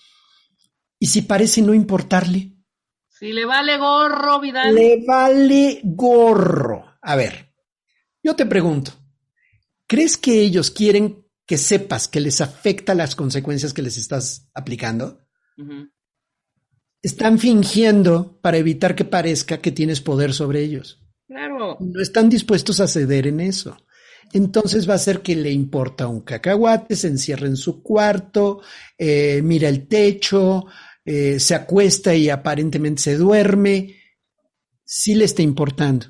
[1.00, 2.52] y si parece no importarle.
[3.08, 4.76] Si le vale gorro, Vidal.
[4.76, 6.98] Le vale gorro.
[7.02, 7.52] A ver,
[8.22, 8.92] yo te pregunto,
[9.88, 11.21] ¿crees que ellos quieren
[11.52, 15.20] que sepas que les afecta las consecuencias que les estás aplicando?
[17.02, 21.04] Están fingiendo para evitar que parezca que tienes poder sobre ellos.
[21.26, 21.76] Claro.
[21.78, 23.76] No están dispuestos a ceder en eso
[24.32, 28.62] entonces va a ser que le importa un cacahuate, se encierra en su cuarto,
[28.96, 30.64] eh, mira el techo,
[31.04, 33.96] eh, se acuesta y aparentemente se duerme.
[34.84, 36.06] Sí le está importando.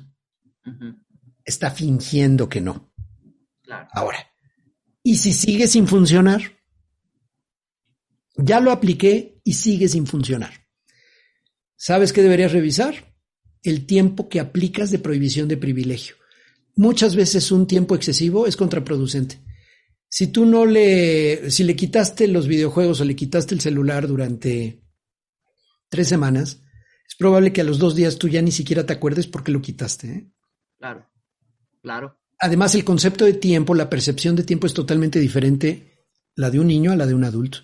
[1.43, 2.93] Está fingiendo que no.
[3.91, 4.32] Ahora,
[5.03, 6.41] ¿y si sigue sin funcionar?
[8.35, 10.67] Ya lo apliqué y sigue sin funcionar.
[11.75, 13.13] ¿Sabes qué deberías revisar?
[13.61, 16.15] El tiempo que aplicas de prohibición de privilegio
[16.75, 19.39] muchas veces un tiempo excesivo es contraproducente.
[20.07, 24.83] Si tú no le, si le quitaste los videojuegos o le quitaste el celular durante
[25.89, 26.61] tres semanas,
[27.07, 29.51] es probable que a los dos días tú ya ni siquiera te acuerdes por qué
[29.51, 30.07] lo quitaste.
[30.07, 30.31] ¿eh?
[30.77, 31.09] Claro,
[31.81, 32.19] claro.
[32.39, 36.67] Además, el concepto de tiempo, la percepción de tiempo es totalmente diferente la de un
[36.67, 37.59] niño a la de un adulto.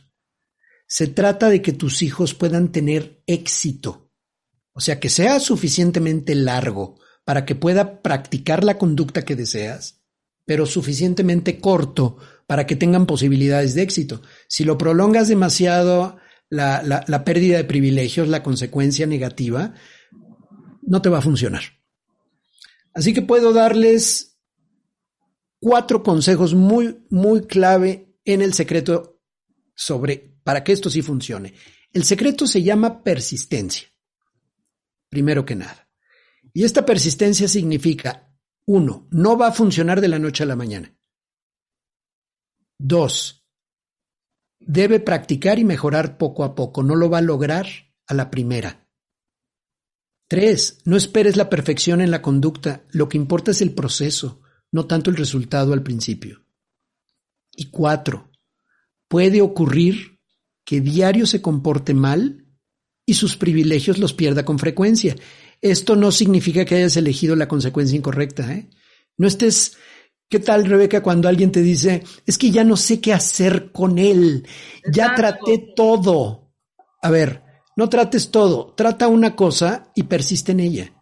[0.88, 4.12] Se trata de que tus hijos puedan tener éxito,
[4.73, 10.01] o sea, que sea suficientemente largo para que pueda practicar la conducta que deseas,
[10.45, 14.23] pero suficientemente corto para que tengan posibilidades de éxito.
[14.47, 16.17] Si lo prolongas demasiado,
[16.49, 19.75] la, la, pérdida de privilegios, la consecuencia negativa,
[20.82, 21.62] no te va a funcionar.
[22.93, 24.29] Así que puedo darles
[25.60, 29.22] cuatro consejos muy, muy clave en el secreto
[29.76, 31.54] sobre para que esto sí funcione.
[31.93, 33.88] El secreto se llama persistencia.
[35.10, 35.89] Primero que nada.
[36.54, 40.95] Y esta persistencia significa, uno, no va a funcionar de la noche a la mañana.
[42.78, 43.45] Dos,
[44.60, 46.84] debe practicar y mejorar poco a poco.
[46.84, 47.67] No lo va a lograr
[48.08, 48.88] a la primera.
[50.28, 52.86] Tres, no esperes la perfección en la conducta.
[52.91, 56.45] Lo que importa es el proceso, no tanto el resultado al principio.
[57.55, 58.32] Y cuatro,
[59.08, 60.19] puede ocurrir
[60.63, 62.45] que diario se comporte mal
[63.05, 65.15] y sus privilegios los pierda con frecuencia.
[65.62, 68.53] Esto no significa que hayas elegido la consecuencia incorrecta.
[68.53, 68.69] ¿eh?
[69.17, 69.77] No estés
[70.29, 73.97] ¿Qué tal, Rebeca, cuando alguien te dice, es que ya no sé qué hacer con
[73.97, 74.47] él,
[74.93, 76.53] ya traté todo?
[77.01, 77.41] A ver,
[77.75, 80.99] no trates todo, trata una cosa y persiste en ella.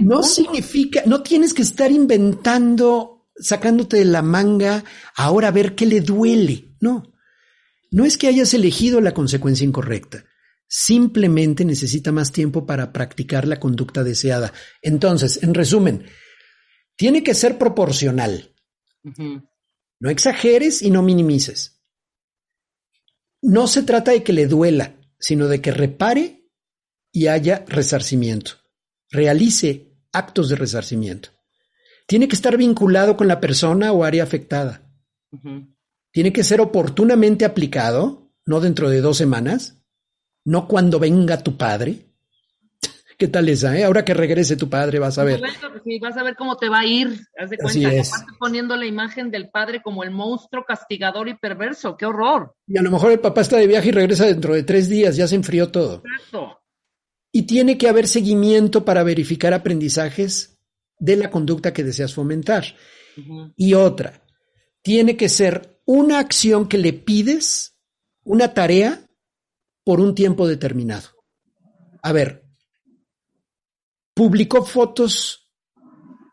[0.00, 5.86] No significa, no tienes que estar inventando, sacándote de la manga, ahora a ver qué
[5.86, 6.76] le duele.
[6.80, 7.12] No,
[7.90, 10.24] no es que hayas elegido la consecuencia incorrecta.
[10.66, 14.52] Simplemente necesita más tiempo para practicar la conducta deseada.
[14.82, 16.04] Entonces, en resumen,
[16.96, 18.54] tiene que ser proporcional.
[20.00, 21.82] No exageres y no minimices.
[23.40, 26.50] No se trata de que le duela, sino de que repare
[27.12, 28.57] y haya resarcimiento.
[29.10, 31.30] Realice actos de resarcimiento.
[32.06, 34.82] Tiene que estar vinculado con la persona o área afectada.
[36.10, 39.82] Tiene que ser oportunamente aplicado, no dentro de dos semanas,
[40.44, 42.08] no cuando venga tu padre,
[43.18, 43.76] ¿Qué tal esa?
[43.76, 43.84] Eh?
[43.84, 45.40] Ahora que regrese tu padre, vas a ver.
[45.84, 47.20] Sí, vas a ver cómo te va a ir.
[47.36, 51.96] Haz de cuenta, poniendo la imagen del padre como el monstruo castigador y perverso.
[51.96, 52.54] ¡Qué horror!
[52.66, 55.16] Y a lo mejor el papá está de viaje y regresa dentro de tres días,
[55.16, 56.02] ya se enfrió todo.
[56.04, 56.57] Exacto.
[57.38, 60.58] Y tiene que haber seguimiento para verificar aprendizajes
[60.98, 62.64] de la conducta que deseas fomentar.
[63.54, 64.26] Y otra,
[64.82, 67.78] tiene que ser una acción que le pides,
[68.24, 69.08] una tarea,
[69.84, 71.10] por un tiempo determinado.
[72.02, 72.44] A ver,
[74.14, 75.48] publicó fotos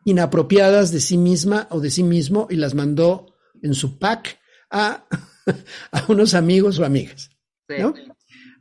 [0.05, 4.39] inapropiadas de sí misma o de sí mismo y las mandó en su pack
[4.71, 5.05] a,
[5.91, 7.29] a unos amigos o amigas.
[7.69, 7.93] ¿no?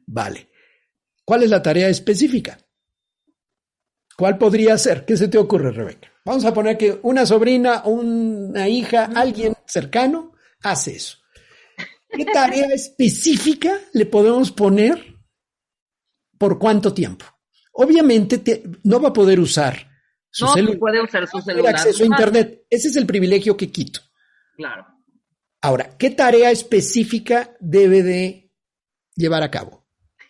[0.07, 0.51] Vale.
[1.25, 2.59] ¿Cuál es la tarea específica?
[4.17, 5.05] ¿Cuál podría ser?
[5.05, 6.13] ¿Qué se te ocurre, Rebeca?
[6.25, 10.33] Vamos a poner que una sobrina, una hija, alguien cercano
[10.63, 11.19] hace eso.
[12.09, 15.17] ¿Qué tarea específica le podemos poner?
[16.39, 17.25] ¿Por cuánto tiempo?
[17.73, 19.91] Obviamente no va a poder usar
[20.31, 20.79] su no, celular.
[20.79, 21.75] puede usar su celular.
[21.75, 22.67] acceso a Internet.
[22.71, 24.01] Ese es el privilegio que quito.
[24.57, 24.87] Claro.
[25.61, 28.53] Ahora, ¿qué tarea específica debe de
[29.17, 29.87] llevar a cabo?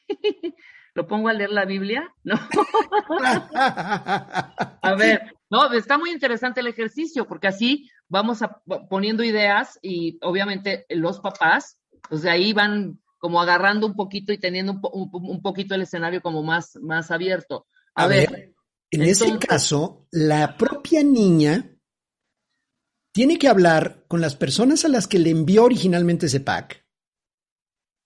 [0.94, 2.14] ¿Lo pongo a leer la Biblia?
[2.22, 2.36] No.
[3.54, 10.18] a ver, no, está muy interesante el ejercicio porque así vamos a, poniendo ideas y
[10.22, 11.78] obviamente los papás,
[12.08, 16.42] pues de ahí van como agarrando un poquito y teniendo un, poquito el escenario como
[16.42, 17.66] más, más abierto.
[17.94, 18.54] A, ver,
[18.90, 21.76] en ese caso, la propia niña
[23.12, 26.83] tiene que hablar con las personas a las que le envió originalmente ese pack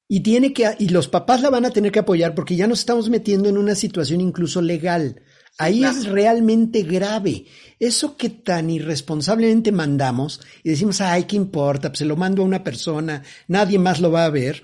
[0.09, 2.81] y tiene que y los papás la van a tener que apoyar porque ya nos
[2.81, 5.23] estamos metiendo en una situación incluso legal.
[5.59, 7.47] Ahí es realmente grave.
[7.81, 11.91] Eso que tan irresponsablemente mandamos y decimos, ay, ¿qué importa?
[11.91, 14.63] Pues se lo mando a una persona, nadie más lo va a ver.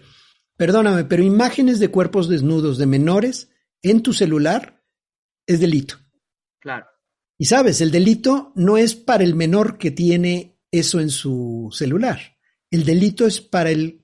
[0.57, 3.51] Perdóname, pero imágenes de cuerpos desnudos de menores
[3.83, 4.85] en tu celular
[5.47, 5.97] es delito.
[6.61, 6.87] Claro.
[7.37, 12.21] Y sabes, el delito no es para el menor que tiene eso en su celular.
[12.71, 14.04] El delito es para el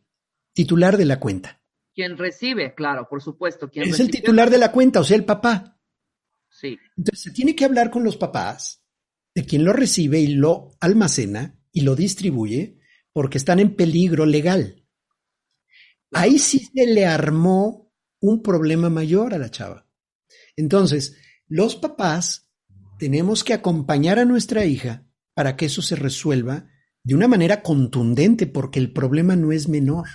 [0.61, 1.63] titular de la cuenta.
[1.95, 3.71] Quien recibe, claro, por supuesto.
[3.73, 5.81] es el titular de la cuenta, o sea, el papá.
[6.51, 6.79] Sí.
[6.99, 8.85] Entonces se tiene que hablar con los papás
[9.35, 12.79] de quien lo recibe y lo almacena y lo distribuye
[13.15, 14.87] porque están en peligro legal.
[16.13, 19.89] Ahí sí se le armó un problema mayor a la chava.
[20.57, 21.17] Entonces,
[21.49, 22.51] los papás
[22.99, 26.69] tenemos que acompañar a nuestra hija para que eso se resuelva
[27.03, 30.07] de una manera contundente, porque el problema no es menor.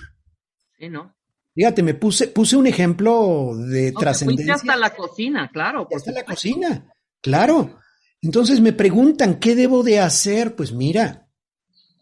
[0.86, 1.16] Sí, ¿no?
[1.54, 4.56] Fíjate, me puse, puse un ejemplo de no, trascendencia.
[4.56, 5.88] hasta la cocina, claro.
[5.96, 7.80] Hasta la cocina, claro.
[8.22, 10.56] Entonces me preguntan, ¿qué debo de hacer?
[10.56, 11.30] Pues mira,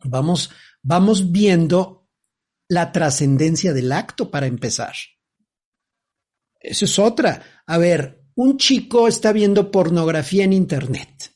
[0.03, 0.49] vamos,
[0.81, 2.09] vamos viendo
[2.67, 4.95] la trascendencia del acto para empezar.
[6.59, 7.63] Eso es otra.
[7.67, 11.31] A ver, un chico está viendo pornografía en Internet.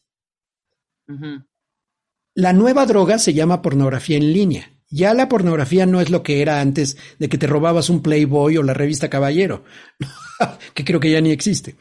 [2.34, 4.77] La nueva droga se llama pornografía en línea.
[4.90, 8.58] Ya la pornografía no es lo que era antes de que te robabas un Playboy
[8.58, 9.66] o la revista Caballero,
[10.74, 11.76] que creo que ya ni existe.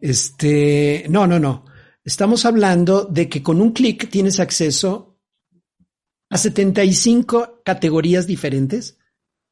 [0.00, 1.66] Este, no, no, no.
[2.04, 5.18] Estamos hablando de que con un clic tienes acceso
[6.30, 8.98] a 75 categorías diferentes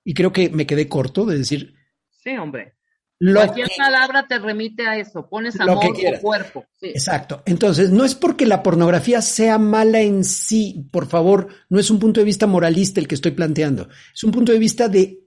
[0.05, 1.75] y creo que me quedé corto de decir.
[2.11, 2.77] Sí, hombre.
[3.21, 6.67] Cualquier palabra te remite a eso, pones amor o cuerpo.
[6.83, 7.43] Exacto.
[7.47, 11.99] Entonces, no es porque la pornografía sea mala en sí, por favor, no es un
[11.99, 15.21] punto de vista moralista el que estoy planteando, es un punto de vista de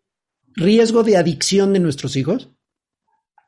[0.56, 2.50] riesgo de adicción de nuestros hijos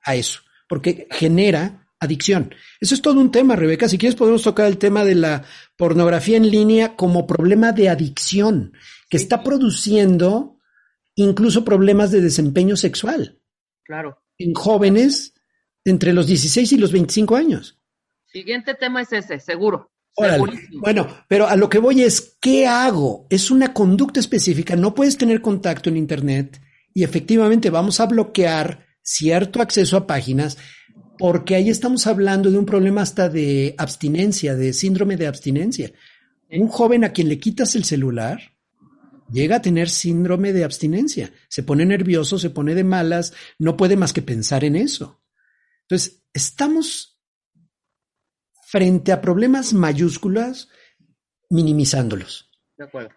[0.04, 2.56] a eso, porque genera adicción.
[2.80, 3.90] Eso es todo un tema, Rebeca.
[3.90, 5.44] Si quieres podemos tocar el tema de la
[5.76, 8.74] pornografía en línea como problema de adicción,
[9.10, 10.60] que está produciendo
[11.16, 13.40] incluso problemas de desempeño sexual.
[13.84, 14.22] Claro.
[14.40, 15.36] En jóvenes
[15.86, 17.80] entre los 16 y los 25 años.
[18.26, 19.92] Siguiente tema es ese, seguro.
[20.74, 23.26] Bueno, pero a lo que voy es, ¿qué hago?
[23.30, 26.62] Es una conducta específica, no puedes tener contacto en Internet
[26.94, 30.58] y efectivamente vamos a bloquear cierto acceso a páginas
[31.18, 35.92] porque ahí estamos hablando de un problema hasta de abstinencia, de síndrome de abstinencia.
[36.50, 38.40] Un joven a quien le quitas el celular
[39.32, 43.96] llega a tener síndrome de abstinencia, se pone nervioso, se pone de malas, no puede
[43.96, 45.22] más que pensar en eso.
[45.82, 47.20] Entonces, estamos
[48.68, 50.70] frente a problemas mayúsculas
[51.50, 52.52] minimizándolos.
[52.78, 53.16] De acuerdo.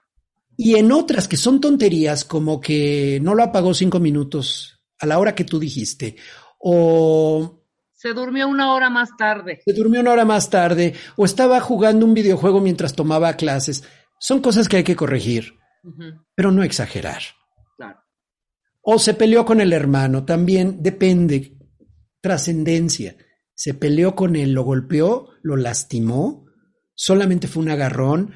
[0.56, 5.18] Y en otras que son tonterías, como que no lo apagó cinco minutos a la
[5.18, 6.16] hora que tú dijiste,
[6.58, 7.58] o...
[7.94, 9.60] Se durmió una hora más tarde.
[9.64, 13.84] Se durmió una hora más tarde, o estaba jugando un videojuego mientras tomaba clases.
[14.18, 15.54] Son cosas que hay que corregir,
[16.34, 17.22] pero no exagerar.
[17.76, 18.00] Claro.
[18.82, 21.58] O se peleó con el hermano, también depende.
[22.20, 23.16] Trascendencia.
[23.54, 26.46] Se peleó con él, lo golpeó, lo lastimó,
[26.94, 28.34] solamente fue un agarrón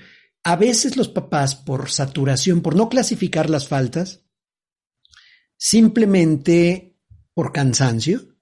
[0.49, 4.25] a veces los papás, por saturación, por no clasificar las faltas,
[5.57, 7.01] simplemente
[7.35, 8.37] por cansancio,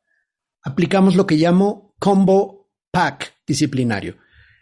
[0.63, 4.19] aplicamos lo que llamo combo pack disciplinario.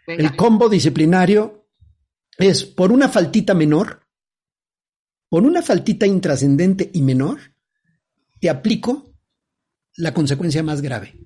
[0.07, 1.67] El combo disciplinario
[2.37, 4.02] es por una faltita menor,
[5.33, 7.39] por una faltita intrascendente y menor,
[8.39, 9.15] te aplico
[9.95, 11.17] la consecuencia más grave.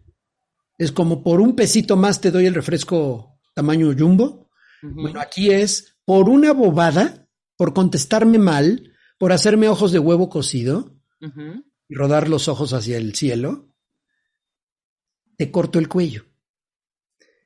[0.78, 4.49] Es como por un pesito más te doy el refresco tamaño jumbo.
[4.82, 7.28] Bueno, aquí es por una bobada,
[7.58, 10.95] por contestarme mal, por hacerme ojos de huevo cocido
[11.89, 13.74] y rodar los ojos hacia el cielo,
[15.36, 16.28] te corto el cuello.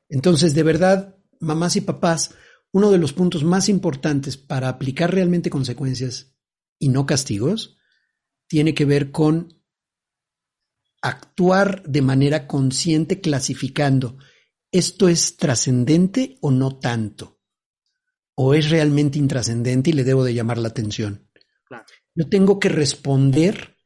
[0.10, 2.36] Entonces, de verdad, mamás y papás,
[2.72, 6.32] uno de los puntos más importantes para aplicar realmente consecuencias
[6.82, 7.78] y no castigos
[8.48, 9.62] tiene que ver con
[11.02, 14.18] actuar de manera consciente clasificando
[14.72, 17.40] esto es trascendente o no tanto
[18.36, 21.30] o es realmente intrascendente y le debo de llamar la atención.
[22.16, 23.78] Yo tengo que responder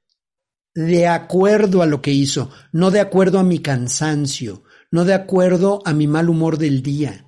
[0.73, 5.81] de acuerdo a lo que hizo, no de acuerdo a mi cansancio, no de acuerdo
[5.85, 7.27] a mi mal humor del día.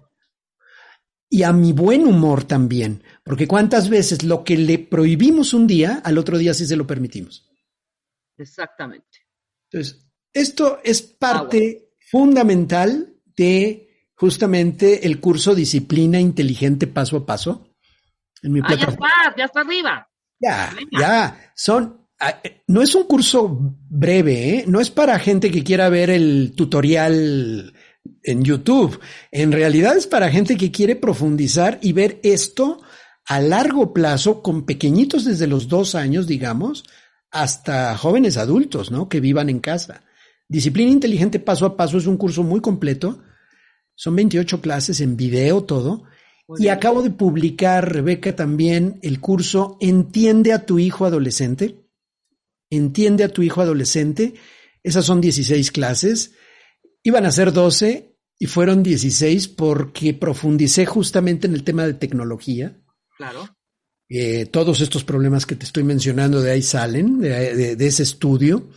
[1.30, 6.02] Y a mi buen humor también, porque cuántas veces lo que le prohibimos un día,
[6.04, 7.50] al otro día sí se lo permitimos.
[8.38, 9.28] Exactamente.
[9.70, 17.68] Entonces, esto es parte fundamental de justamente el curso Disciplina Inteligente Paso a Paso.
[18.42, 20.10] En mi ah, ya está, ya está arriba.
[20.40, 21.52] Ya, ya.
[21.56, 24.66] Son, ah, eh, no es un curso breve, ¿eh?
[24.68, 27.74] no es para gente que quiera ver el tutorial
[28.24, 29.00] en YouTube.
[29.32, 32.82] En realidad es para gente que quiere profundizar y ver esto
[33.26, 36.86] a largo plazo con pequeñitos desde los dos años, digamos,
[37.32, 39.10] hasta jóvenes adultos, ¿no?
[39.10, 40.04] Que vivan en casa.
[40.48, 43.20] Disciplina inteligente paso a paso es un curso muy completo
[43.98, 46.04] son 28 clases en video, todo.
[46.60, 51.84] y acabo de publicar, Rebeca, también el curso Entiende a tu hijo adolescente.
[52.70, 54.36] Entiende a tu hijo adolescente.
[54.84, 56.36] Esas son 16 clases.
[57.04, 62.78] Iban a ser 12 y fueron 16 porque profundicé justamente en el tema de tecnología.
[63.18, 63.50] Claro.
[64.10, 68.70] Eh, todos estos problemas que te estoy mencionando de ahí salen, de ese estudio.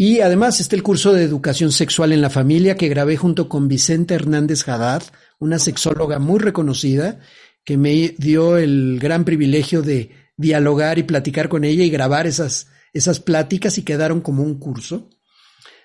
[0.00, 3.66] Y además está el curso de educación sexual en la familia que grabé junto con
[3.66, 5.02] Vicente Hernández Haddad,
[5.40, 7.18] una sexóloga muy reconocida,
[7.64, 12.68] que me dio el gran privilegio de dialogar y platicar con ella y grabar esas,
[12.92, 15.10] esas pláticas y quedaron como un curso.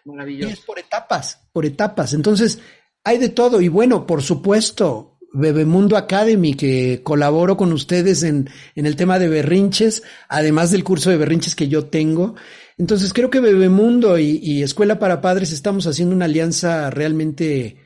[0.06, 0.50] Maravilloso.
[0.50, 2.14] Y es por etapas, por etapas.
[2.14, 2.60] Entonces,
[3.04, 3.62] hay de todo.
[3.62, 9.30] Y bueno, por supuesto, Bebemundo Academy, que colaboro con ustedes en, en el tema de
[9.30, 12.36] berrinches, además del curso de berrinches que yo tengo.
[12.78, 17.78] Entonces creo que Bebemundo y, y Escuela para Padres estamos haciendo una alianza realmente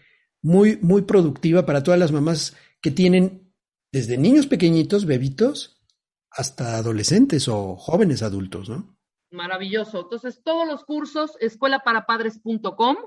[0.42, 3.54] muy, muy productiva para todas las mamás que tienen
[3.92, 5.82] desde niños pequeñitos, bebitos,
[6.30, 8.97] hasta adolescentes o jóvenes adultos, ¿no?
[9.32, 10.02] Maravilloso.
[10.02, 12.98] Entonces, todos los cursos, escuelaparapadres.com.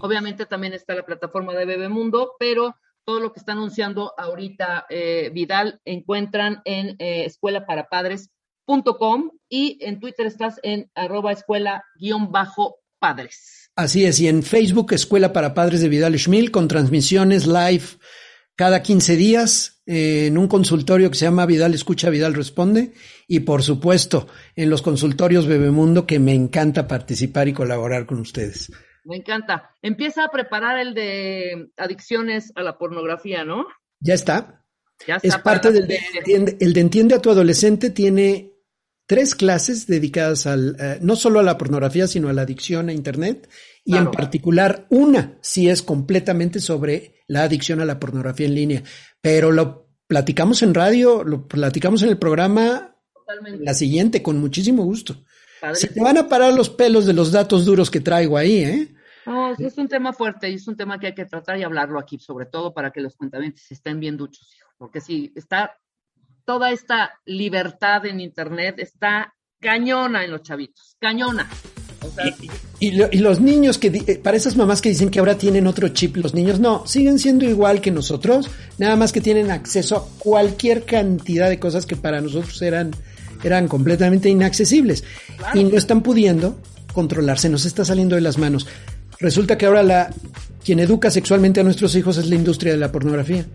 [0.00, 5.30] Obviamente también está la plataforma de Bebemundo, pero todo lo que está anunciando ahorita eh,
[5.32, 13.62] Vidal encuentran en eh, escuelaparapadres.com y en Twitter estás en arroba escuela guion bajo padres.
[13.74, 17.84] Así es, y en Facebook Escuela para Padres de Vidal Schmil con transmisiones live
[18.56, 22.92] cada 15 días eh, en un consultorio que se llama Vidal Escucha, Vidal Responde
[23.26, 28.70] y por supuesto en los consultorios Bebemundo que me encanta participar y colaborar con ustedes.
[29.04, 29.70] Me encanta.
[29.82, 33.66] Empieza a preparar el de adicciones a la pornografía, ¿no?
[33.98, 34.64] Ya está.
[35.06, 38.52] Ya está es parte del de, entiende, el de Entiende a tu adolescente tiene
[39.06, 42.92] tres clases dedicadas al eh, no solo a la pornografía, sino a la adicción a
[42.92, 43.48] internet
[43.84, 48.82] y en particular una sí es completamente sobre la adicción a la pornografía en línea,
[49.20, 53.64] pero lo platicamos en radio, lo platicamos en el programa Totalmente.
[53.64, 55.24] la siguiente con muchísimo gusto.
[55.74, 58.94] Se te van a parar los pelos de los datos duros que traigo ahí, ¿eh?
[59.24, 62.00] No, es un tema fuerte y es un tema que hay que tratar y hablarlo
[62.00, 65.78] aquí, sobre todo para que los cuentamientos estén bien duchos, porque si está
[66.44, 71.48] toda esta libertad en Internet, está cañona en los chavitos, cañona.
[72.80, 76.16] Y, los niños que, eh, para esas mamás que dicen que ahora tienen otro chip,
[76.16, 80.84] los niños no, siguen siendo igual que nosotros, nada más que tienen acceso a cualquier
[80.84, 82.92] cantidad de cosas que para nosotros eran
[83.44, 85.04] eran completamente inaccesibles
[85.54, 86.58] y no están pudiendo
[86.92, 88.66] controlarse, nos está saliendo de las manos.
[89.18, 90.10] Resulta que ahora la
[90.64, 93.46] quien educa sexualmente a nuestros hijos es la industria de la pornografía.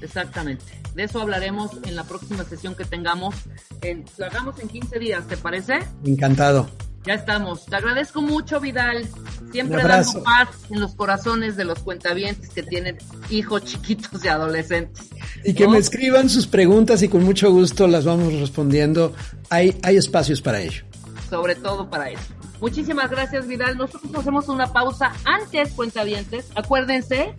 [0.00, 0.64] Exactamente.
[0.94, 3.34] De eso hablaremos en la próxima sesión que tengamos.
[3.82, 5.80] En, lo hagamos en 15 días, ¿te parece?
[6.04, 6.68] Encantado.
[7.06, 7.66] Ya estamos.
[7.66, 9.06] Te agradezco mucho, Vidal.
[9.52, 12.98] Siempre dando paz en los corazones de los cuentavientes que tienen
[13.30, 15.10] hijos chiquitos y adolescentes.
[15.44, 19.12] Y que me escriban sus preguntas y con mucho gusto las vamos respondiendo.
[19.50, 20.82] Hay, hay espacios para ello.
[21.28, 22.22] Sobre todo para eso.
[22.60, 23.76] Muchísimas gracias, Vidal.
[23.76, 26.46] Nosotros hacemos una pausa antes, cuentavientes.
[26.54, 27.34] Acuérdense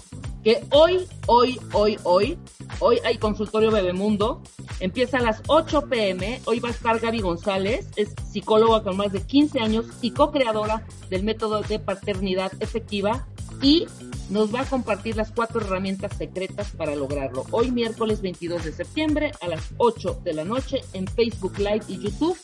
[0.46, 2.38] que hoy, hoy, hoy, hoy,
[2.80, 4.44] hoy hay consultorio Bebemundo.
[4.80, 6.40] Empieza a las 8 pm.
[6.46, 10.86] Hoy va a estar Gaby González, es psicóloga con más de 15 años y co-creadora
[11.10, 13.28] del método de paternidad efectiva
[13.60, 13.88] y
[14.30, 17.48] nos va a compartir las cuatro herramientas secretas para lograrlo.
[17.50, 21.98] Hoy miércoles 22 de septiembre a las 8 de la noche en Facebook Live y
[21.98, 22.38] YouTube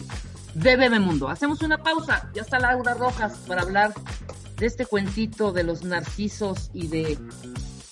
[0.55, 1.29] de Bebemundo.
[1.29, 2.31] Hacemos una pausa.
[2.33, 3.93] Ya está Laura Rojas para hablar
[4.57, 7.17] de este cuentito de los narcisos y de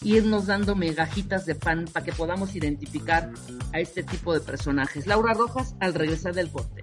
[0.02, 3.30] irnos dando megajitas de pan para que podamos identificar
[3.74, 5.08] a este tipo de personajes.
[5.08, 6.82] Laura Rojas, al regresar del corte.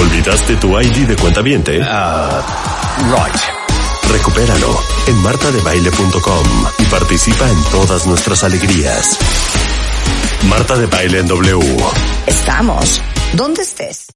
[0.00, 1.78] ¿Olvidaste tu ID de cuenta viente?
[1.78, 1.84] Uh,
[3.14, 3.62] right.
[4.10, 6.46] Recupéralo en martadebaile.com
[6.78, 9.18] y participa en todas nuestras alegrías.
[10.48, 11.76] Marta de Baile en W.
[12.26, 13.00] Estamos
[13.34, 14.08] donde estés.